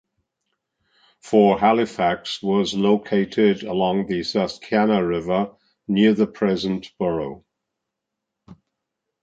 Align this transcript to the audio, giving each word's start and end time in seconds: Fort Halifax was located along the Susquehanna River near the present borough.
Fort 1.19 1.59
Halifax 1.59 2.41
was 2.41 2.73
located 2.73 3.61
along 3.61 4.07
the 4.07 4.23
Susquehanna 4.23 5.05
River 5.05 5.53
near 5.87 6.15
the 6.15 6.25
present 6.25 6.89
borough. 6.97 7.45